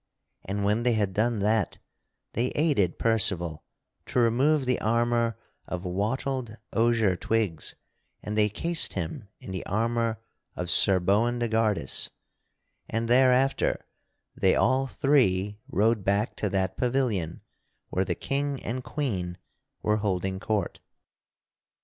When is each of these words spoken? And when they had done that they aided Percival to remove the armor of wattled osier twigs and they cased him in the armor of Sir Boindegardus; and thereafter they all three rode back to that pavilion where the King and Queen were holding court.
And 0.43 0.63
when 0.65 0.81
they 0.81 0.93
had 0.93 1.13
done 1.13 1.41
that 1.41 1.77
they 2.33 2.47
aided 2.55 2.97
Percival 2.97 3.63
to 4.07 4.17
remove 4.17 4.65
the 4.65 4.81
armor 4.81 5.37
of 5.67 5.85
wattled 5.85 6.57
osier 6.73 7.15
twigs 7.15 7.75
and 8.23 8.35
they 8.35 8.49
cased 8.49 8.93
him 8.93 9.27
in 9.39 9.51
the 9.51 9.63
armor 9.67 10.19
of 10.55 10.71
Sir 10.71 10.99
Boindegardus; 10.99 12.09
and 12.89 13.07
thereafter 13.07 13.85
they 14.35 14.55
all 14.55 14.87
three 14.87 15.59
rode 15.69 16.03
back 16.03 16.35
to 16.37 16.49
that 16.49 16.77
pavilion 16.77 17.41
where 17.89 18.03
the 18.03 18.15
King 18.15 18.59
and 18.63 18.83
Queen 18.83 19.37
were 19.83 19.97
holding 19.97 20.39
court. 20.39 20.79